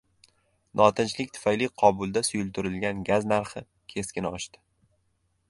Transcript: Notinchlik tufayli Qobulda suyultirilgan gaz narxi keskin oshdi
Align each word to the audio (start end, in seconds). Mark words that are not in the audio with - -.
Notinchlik 0.79 1.29
tufayli 1.35 1.67
Qobulda 1.81 2.23
suyultirilgan 2.31 3.05
gaz 3.11 3.29
narxi 3.35 3.65
keskin 3.97 4.31
oshdi 4.33 4.65